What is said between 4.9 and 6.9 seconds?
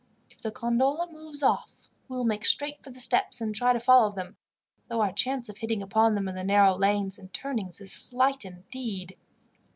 our chance of hitting upon them in the narrow